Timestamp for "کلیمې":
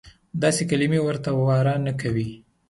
0.71-0.99